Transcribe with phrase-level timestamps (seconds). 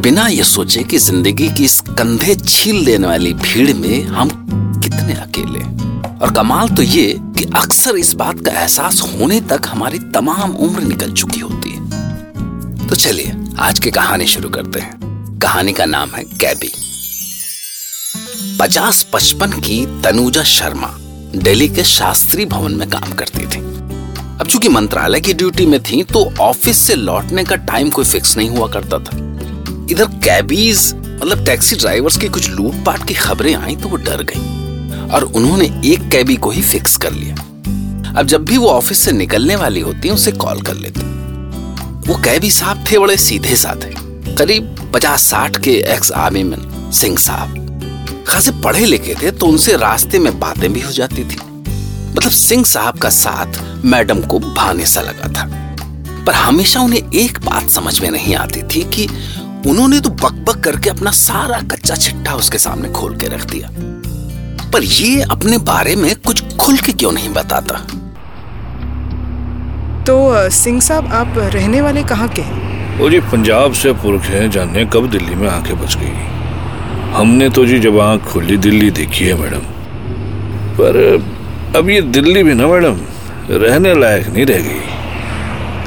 [0.00, 4.28] बिना ये सोचे कि ज़िंदगी की इस कंधे छील देने वाली भीड़ में हम
[4.82, 5.60] कितने अकेले
[6.16, 7.06] और कमाल तो ये
[7.38, 12.88] कि अक्सर इस बात का एहसास होने तक हमारी तमाम उम्र निकल चुकी होती है।
[12.88, 16.72] तो चलिए, आज की कहानी शुरू करते हैं। कहानी का नाम है कैबी
[18.60, 20.94] पचास पचपन की तनुजा शर्मा
[21.36, 26.02] दिल्ली के शास्त्री भवन में काम करती थी। अब चूँकि मंत्रालय की ड्यूटी में थी
[26.04, 29.28] तो ऑफ़िस से लौटने का टाइम कोई फिक्स नहीं हुआ करता था।
[29.90, 35.08] इधर कैबीज मतलब टैक्सी ड्राइवर्स की कुछ लूटपाट की खबरें आई तो वो डर गई।
[35.08, 37.34] और उन्होंने एक कैबी को ही फिक्स कर लिया।
[38.18, 41.00] अब जब भी वो ऑफ़िस से निकलने वाली होती उसे कॉल कर लेती
[42.08, 43.94] वो कैबी साहब थे, बड़े सीधे साधे
[44.36, 49.76] करीब पचास साठ के एक्स आर्मी मैन सिंह साहब। खासे पढ़े लिखे थे तो उनसे
[49.76, 51.38] रास्ते में बातें भी हो जाती थी।
[52.10, 55.46] मतलब सिंह साहब का साथ मैडम को भाने सा लगा था।
[56.26, 59.06] पर हमेशा उन्हें एक बात समझ में नहीं आती थी कि
[59.66, 63.68] उन्होंने तो बकबक करके अपना सारा कच्चा छिट्टा उसके सामने खोल के रख दिया।
[64.70, 67.74] पर ये अपने बारे में कुछ खुल के क्यों नहीं बताता?
[70.04, 72.98] तो सिंह साहब आप रहने वाले कहाँ के हैं?
[72.98, 76.12] वो जी पंजाब से पुरख हैं जाने कब दिल्ली में आके बच गई।
[77.12, 79.62] हमने तो जी जब आँख खुली दिल्ली देखी है मैडम।
[80.80, 81.24] पर
[81.76, 83.00] अब ये दिल्ली भी ना मैडम।
[83.50, 84.80] रहने लायक नहीं रह गई।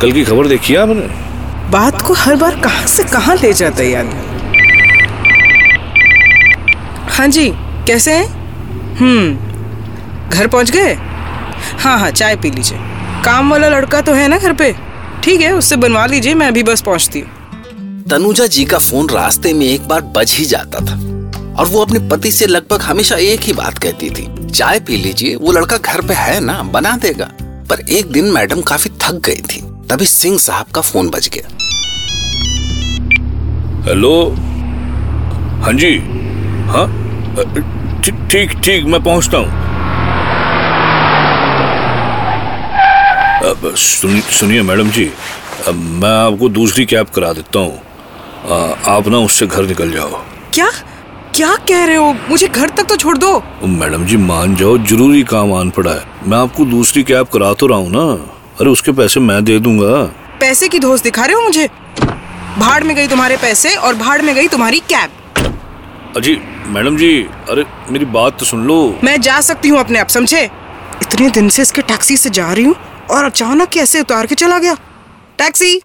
[0.00, 1.21] कल की खबर देखी है आपने?
[1.72, 4.30] बात को हर बार कहाँ से कहाँ ले जाता है ये आदमी
[7.10, 7.48] हाँ जी,
[7.86, 8.26] कैसे हैं?
[8.96, 10.92] हम्म घर पहुँच गए?
[11.78, 12.78] हाँ हाँ चाय पी लीजिए।
[13.24, 14.74] काम वाला लड़का तो है ना घर पे?
[15.24, 19.52] ठीक है, उससे बनवा लीजिए, मैं अभी बस पहुँचती हूँ। तनुजा जी का फ़ोन रास्ते
[19.52, 20.96] में एक बार बज ही जाता था।
[21.54, 25.34] और वो अपने पति से लगभग हमेशा एक ही बात कहती थी। चाय पी लीजिए,
[25.36, 27.28] वो लड़का घर पे है ना, बना देगा।
[27.70, 29.60] पर एक दिन मैडम काफ़ी थक गई थी,
[29.90, 31.58] तभी सिंह साहब का फ़ोन बज गया।
[33.84, 34.14] हेलो?
[35.62, 35.96] हाँ जी।
[36.68, 36.86] हाँ?
[38.04, 39.50] ठीक ठीक ठीक मैं पहुँचता हूँ।
[43.76, 45.08] सुन सुनिए मैडम जी
[45.68, 47.74] अब मैं आपको दूसरी कैब करा देता हूँ।
[48.94, 50.22] आप ना उससे घर निकल जाओ।
[50.54, 50.70] क्या?
[51.34, 52.14] क्या कह रहे हो?
[52.30, 56.28] मुझे घर तक तो छोड़ दो। मैडम जी मान जाओ ज़रूरी काम आन पड़ा है।
[56.28, 58.10] मैं आपको दूसरी कैब करा तो रहा हूँ ना।
[58.60, 60.02] अरे उसके पैसे मैं दे दूँगा।
[60.40, 61.68] पैसे की धोस दिखा रहे हो मुझे?
[62.58, 65.10] भाड़ में गई तुम्हारे पैसे और भाड़ में गई तुम्हारी कैब।
[66.16, 66.36] अजी
[66.68, 67.10] मैडम जी
[67.50, 70.42] अरे मेरी बात तो सुन लो। मैं जा सकती हूँ अपने आप समझे?
[71.02, 72.74] इतने दिन से इसके टैक्सी से जा रही हूँ
[73.10, 74.74] और अचानक कैसे उतार के चला गया?
[75.38, 75.80] टैक्सी।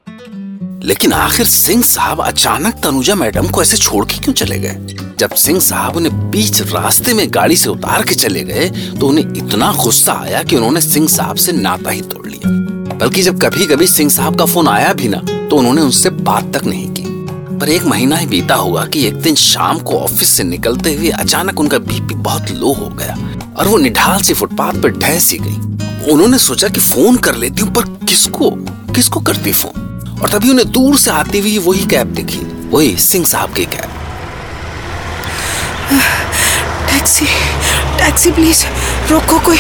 [0.84, 4.98] लेकिन आखिर सिंह साहब अचानक तनुजा मैडम को ऐसे छोड़ के क्यों चले गए?
[5.20, 9.26] जब सिंह साहब उन्हें बीच रास्ते में गाड़ी से उतार के चले गए तो उन्हें
[9.38, 12.52] इतना गुस्सा आया कि उन्होंने सिंह साहब से नाता ही तोड़ लिया।
[12.98, 16.54] बल्कि जब कभी कभी सिंह साहब का फ़ोन आया भी ना तो उन्होंने उनसे बात
[16.54, 17.04] तक नहीं की।
[17.58, 21.10] पर एक महीना ही बीता होगा कि एक दिन शाम को ऑफ़िस से निकलते हुए
[21.10, 23.18] अचानक उनका बीपी बहुत लो हो गया
[23.58, 27.62] और वो निढाल सी फुटपाथ पर ढह सी गई। उन्होंने सोचा कि फ़ोन कर लेती
[27.62, 28.52] हूँ पर किसको?
[28.96, 30.20] किसको करती फ़ोन?
[30.22, 33.90] और तभी उन्हें दूर से आती हुई वही कैब दिखी वही सिंह साहब की कैब।
[36.90, 37.26] टैक्सी
[37.98, 38.66] टैक्सी प्लीज़
[39.10, 39.58] रोको कोई।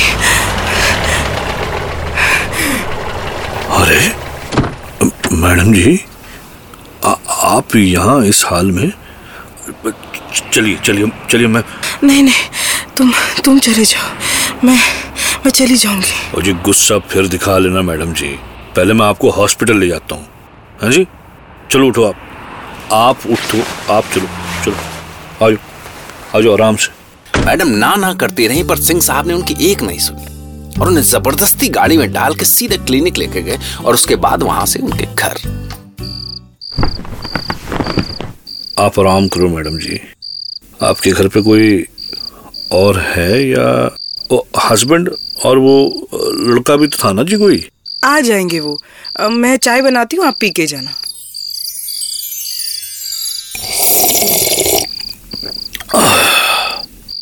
[3.69, 4.26] अरे?
[5.37, 5.99] मैडम जी
[7.05, 7.09] आ,
[7.47, 8.91] आप यहाँ इस हाल में
[10.53, 11.63] चलिए चलिए चलिए मैं
[12.03, 13.11] नहीं नहीं तुम
[13.45, 14.77] तुम चले जाओ। मैं
[15.45, 18.27] मैं चली जाऊँगी। और जी गुस्सा फिर दिखा लेना मैडम जी।
[18.75, 20.25] पहले मैं आपको हॉस्पिटल ले जाता हूँ।
[20.81, 21.05] हाँ जी?
[21.71, 22.15] चलो उठो आप।
[22.93, 23.61] आप उठो
[23.93, 24.27] आप चलो
[24.65, 29.27] चलो। आ जाओ आ जाओ आराम से। मैडम ना ना करती रही पर सिंह साहब
[29.27, 30.36] ने उनकी एक नहीं सुनी।
[30.81, 34.65] और उन्हें ज़बरदस्ती गाड़ी में डाल के सीधे क्लिनिक लेके गए और उसके बाद वहाँ
[34.65, 35.37] से उनके घर।
[38.79, 39.99] आप आराम करो मैडम जी।
[40.83, 41.85] आपके घर पे कोई
[42.71, 43.69] और है या
[44.31, 45.09] वो हस्बैंड
[45.45, 45.77] और वो
[46.47, 47.67] लड़का भी तो था ना जी कोई?
[48.03, 48.77] आ जाएँगे वो।
[49.31, 50.91] मैं चाय बनाती हूँ आप पी के जाना।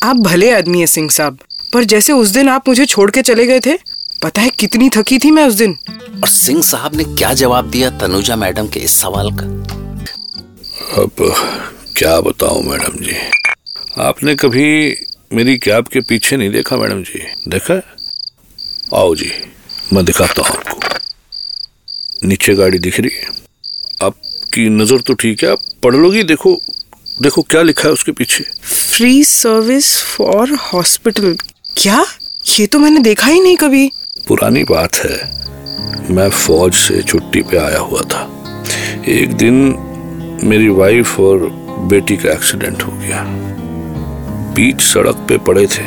[0.02, 1.38] आप भले आदमी है सिंह साहब।
[1.76, 3.76] पर जैसे उस दिन आप मुझे छोड़ के चले गए थे
[4.22, 5.76] पता है कितनी थकी थी मैं उस दिन।
[6.22, 9.46] और सिंह साहब ने क्या जवाब दिया तनुजा मैडम के इस सवाल का?
[11.02, 11.10] अब
[11.96, 13.16] क्या बताऊँ मैडम जी?
[13.98, 14.64] आपने कभी
[15.32, 17.20] मेरी कैब के पीछे नहीं देखा मैडम जी?
[17.48, 17.74] देखा?
[18.94, 19.30] आओ जी
[19.92, 23.26] मैं दिखाता हूँ आपको। नीचे गाड़ी दिख रही है।
[24.02, 26.54] आपकी नज़र तो ठीक है आप पढ़ लोगी देखो
[27.22, 31.36] देखो क्या लिखा है उसके पीछे। फ्री सर्विस फॉर हॉस्पिटल
[31.78, 32.04] क्या?
[32.58, 33.92] ये तो मैंने देखा ही नहीं कभी।
[34.28, 35.16] पुरानी बात है।
[36.10, 38.44] मैं फौज से छुट्टी पे आया हुआ था।
[39.08, 39.54] एक दिन
[40.44, 41.38] मेरी वाइफ और
[41.90, 43.24] बेटी का एक्सीडेंट हो गया।
[44.54, 45.84] बीच सड़क पे पड़े थे।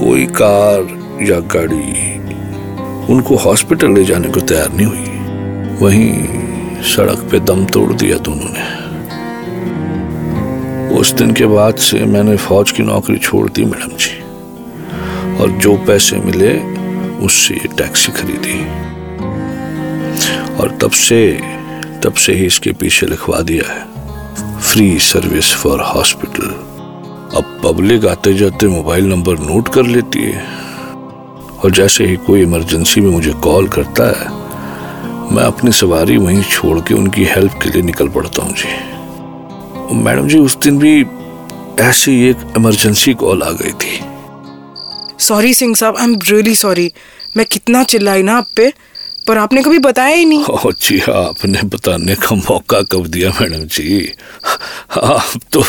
[0.00, 0.80] कोई कार
[1.22, 2.14] या गाड़ी
[3.14, 5.04] उनको हॉस्पिटल ले जाने को तैयार नहीं हुई।
[5.76, 8.84] वहीं सड़क पे दम तोड़ दिया दोनों ने
[10.96, 14.23] उस दिन के बाद से मैंने फौज की नौकरी छोड़ दी, मैडम जी।
[15.40, 16.52] और जो पैसे मिले,
[17.26, 18.58] उससे ये टैक्सी खरीदी।
[20.56, 21.40] और तब से
[22.02, 26.48] तब से ही इसके पीछे लिखवा दिया है, फ्री सर्विस फॉर हॉस्पिटल।
[27.36, 30.42] अब पब्लिक आते जाते मोबाइल नंबर नोट कर लेती है।
[31.64, 34.28] और जैसे ही कोई इमरजेंसी में मुझे कॉल करता है,
[35.34, 40.28] मैं अपनी सवारी वहीं छोड़ के उनकी हेल्प के लिए निकल पड़ता हूँ जी। मैडम
[40.28, 41.06] जी, उस दिन भी
[41.80, 44.00] ऐसी एक इमरजेंसी कॉल आ गई थी।
[45.18, 46.90] सॉरी सिंह साहब आई एम रियली सॉरी
[47.36, 48.72] मैं कितना चिल्लाई ना आप पे
[49.26, 53.64] पर आपने कभी बताया ही नहीं। ओ जी आपने बताने का मौका कब दिया मैडम
[53.66, 54.12] जी?
[54.90, 55.62] आप तो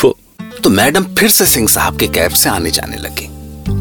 [0.63, 3.27] तो मैडम फिर से सिंह साहब के कैब से आने जाने लगी।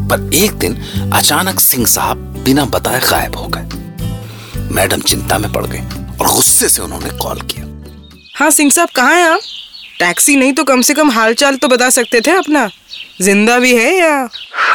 [0.09, 0.75] पर एक दिन
[1.13, 5.79] अचानक सिंह साहब बिना बताए गायब हो गए। मैडम चिंता में पड़ गई
[6.19, 7.65] और गुस्से से उन्होंने कॉल किया।
[8.35, 9.39] हाँ सिंह साहब कहाँ हैं आप?
[9.99, 12.69] टैक्सी नहीं तो कम से कम हालचाल तो बता सकते थे अपना।
[13.21, 14.23] ज़िंदा भी है या?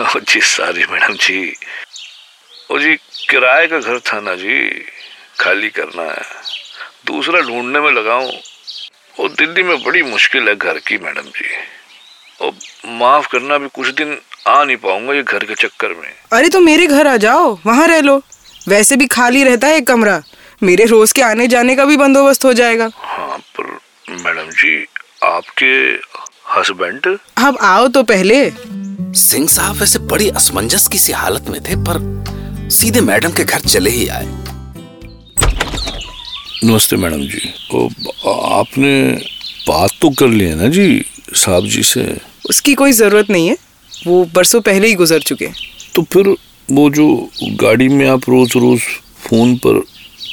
[0.03, 1.41] ओ जी सॉरी मैडम जी।
[2.71, 2.95] ओ जी
[3.31, 4.59] किराए का घर था ना जी
[5.41, 6.23] खाली करना है।
[7.07, 8.31] दूसरा ढूँढने में लगाऊँ
[9.19, 11.49] वो दिल्ली में बड़ी मुश्किल है घर की मैडम जी।
[12.41, 12.51] ओ
[12.99, 14.17] माफ़ करना भी कुछ दिन
[14.49, 17.87] आ नहीं पाऊँगा ये घर के चक्कर में। अरे तो मेरे घर आ जाओ वहाँ
[17.87, 18.17] रह लो।
[18.69, 20.23] वैसे भी खाली रहता है एक कमरा।
[20.63, 23.79] मेरे रोज के आने जाने का भी बंदोबस्त हो जाएगा। हाँ पर
[24.25, 24.77] मैडम जी
[25.23, 25.67] आपके
[26.51, 27.07] हस्बैंड
[27.39, 28.37] अब आओ तो पहले।
[29.19, 33.61] सिंह साहब वैसे बड़ी असमंजस की सी हालत में थे पर सीधे मैडम के घर
[33.61, 34.27] चले ही आए।
[36.65, 37.89] नमस्ते मैडम जी। ओ
[38.55, 38.93] आपने
[39.69, 42.05] बात तो कर लिया ना जी साहब जी से?
[42.51, 43.57] उसकी कोई ज़रूरत नहीं है।
[44.07, 45.49] वो बरसों पहले ही गुजर चुके
[45.95, 46.35] तो फिर
[46.69, 47.09] वो जो
[47.63, 48.81] गाड़ी में आप रोज रोज
[49.27, 49.83] फ़ोन पर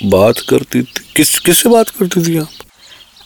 [0.05, 2.47] बात करती थी किस किससे बात करती थी आप?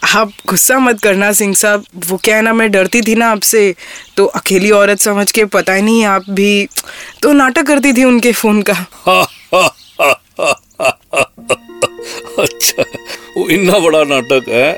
[0.04, 3.74] आप गुस्सा मत करना सिंह साहब। वो क्या है ना मैं डरती थी ना आपसे।
[4.18, 6.68] तो अकेली औरत समझ के पता ही नहीं आप भी
[7.24, 8.74] तो नाटक करती थी उनके फ़ोन का।
[12.40, 12.84] अच्छा
[13.38, 14.72] वो इतना बड़ा नाटक है।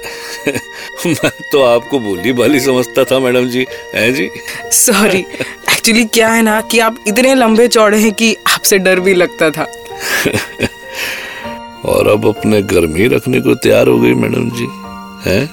[1.08, 3.66] मैं तो आपको बोली भाली समझता था मैडम जी।
[3.96, 4.30] है जी?
[4.72, 9.14] सॉरी एक्चुअली क्या है ना कि आप इतने लंबे चौड़े हैं कि आपसे डर भी
[9.14, 9.64] लगता था।
[11.86, 14.68] और अब अपने घर में रखने को तैयार हो गई मैडम जी।
[15.26, 15.44] हैं?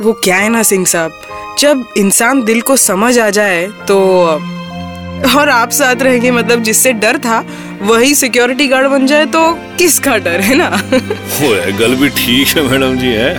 [0.00, 1.20] वो क्या है ना सिंह साहब?
[1.58, 3.98] जब इंसान दिल को समझ आ जाए तो
[5.38, 7.44] और आप साथ रहेंगे मतलब जिससे डर था
[7.82, 9.40] वही सिक्योरिटी गार्ड बन जाए तो
[9.78, 10.68] किसका डर है ना?
[11.40, 13.30] वो है गल भी ठीक है मैडम जी है?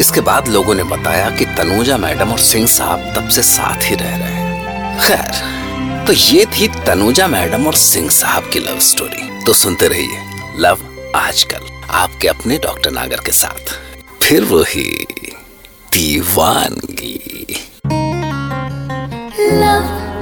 [0.00, 3.94] इसके बाद लोगों ने बताया कि तनुजा मैडम और सिंह साहब तब से साथ ही
[3.94, 9.28] रह रहे हैं। खैर तो ये थी तनुजा मैडम और सिंह साहब की लव स्टोरी
[9.46, 10.22] तो सुनते रहिए
[10.58, 10.78] लव
[11.16, 13.78] आजकल आपके अपने डॉक्टर नागर के साथ।
[14.22, 15.06] फिर वही
[15.94, 17.56] दीवानगी।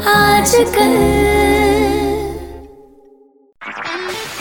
[0.08, 1.18] आजकल।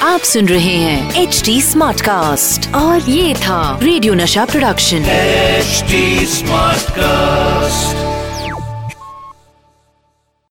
[0.02, 6.26] आप सुन रहे हैं एच डी स्मार्ट कास्ट और ये था रेडियो नशा प्रोडक्शन। HD
[6.26, 8.07] smart Smartcast.